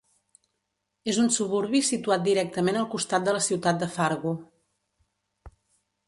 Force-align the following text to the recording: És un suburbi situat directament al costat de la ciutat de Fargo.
És 1.11 1.17
un 1.23 1.27
suburbi 1.33 1.81
situat 1.89 2.23
directament 2.27 2.79
al 2.79 2.87
costat 2.93 3.27
de 3.27 3.35
la 3.35 3.41
ciutat 3.49 3.83
de 3.83 3.91
Fargo. 3.97 4.33